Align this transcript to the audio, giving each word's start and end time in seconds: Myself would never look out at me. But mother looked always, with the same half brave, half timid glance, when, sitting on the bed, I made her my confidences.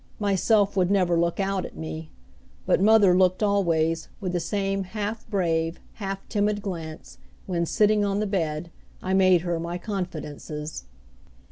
Myself 0.17 0.75
would 0.75 0.89
never 0.89 1.15
look 1.15 1.39
out 1.39 1.63
at 1.63 1.77
me. 1.77 2.09
But 2.65 2.81
mother 2.81 3.15
looked 3.15 3.43
always, 3.43 4.07
with 4.19 4.33
the 4.33 4.39
same 4.39 4.83
half 4.83 5.27
brave, 5.29 5.79
half 5.93 6.27
timid 6.27 6.63
glance, 6.63 7.19
when, 7.45 7.67
sitting 7.67 8.03
on 8.03 8.19
the 8.19 8.25
bed, 8.25 8.71
I 9.03 9.13
made 9.13 9.41
her 9.41 9.59
my 9.59 9.77
confidences. 9.77 10.85